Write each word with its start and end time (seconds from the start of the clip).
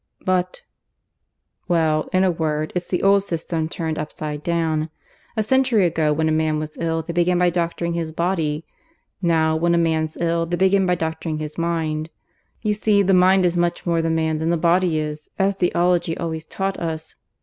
"But..." 0.25 0.63
"Well, 1.69 2.09
in 2.11 2.23
a 2.23 2.31
word, 2.31 2.71
it's 2.73 2.87
the 2.87 3.03
old 3.03 3.21
system 3.21 3.69
turned 3.69 3.99
upside 3.99 4.41
down. 4.41 4.89
A 5.37 5.43
century 5.43 5.85
ago 5.85 6.11
when 6.11 6.27
a 6.27 6.31
man 6.31 6.57
was 6.57 6.75
ill 6.79 7.03
they 7.03 7.13
began 7.13 7.37
by 7.37 7.51
doctoring 7.51 7.93
his 7.93 8.11
body. 8.11 8.65
Now, 9.21 9.55
when 9.55 9.75
a 9.75 9.77
man's 9.77 10.17
ill, 10.17 10.47
they 10.47 10.57
begin 10.57 10.87
by 10.87 10.95
doctoring 10.95 11.37
his 11.37 11.55
mind. 11.55 12.09
You 12.63 12.73
see 12.73 13.03
the 13.03 13.13
mind 13.13 13.45
is 13.45 13.55
much 13.55 13.85
more 13.85 14.01
the 14.01 14.09
man 14.09 14.39
than 14.39 14.49
the 14.49 14.57
body 14.57 14.97
is, 14.97 15.29
as 15.37 15.57
Theology 15.57 16.17
always 16.17 16.45
taught 16.45 16.79
us. 16.79 17.13